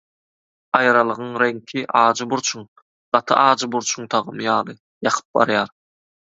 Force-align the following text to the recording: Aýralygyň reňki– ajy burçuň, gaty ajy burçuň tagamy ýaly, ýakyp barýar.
Aýralygyň 0.77 1.35
reňki– 1.43 1.83
ajy 2.01 2.27
burçuň, 2.33 2.65
gaty 3.19 3.39
ajy 3.45 3.71
burçuň 3.77 4.11
tagamy 4.17 4.51
ýaly, 4.51 4.79
ýakyp 5.09 5.41
barýar. 5.41 5.75